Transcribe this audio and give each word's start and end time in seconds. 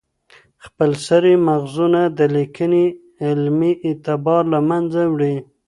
خپلسري 0.65 1.33
ماخذونه 1.45 2.01
د 2.17 2.19
لیکني 2.35 2.85
علمي 3.25 3.73
اعتبار 3.87 4.43
له 4.53 4.59
منځه 4.69 5.01
وړي. 5.13 5.35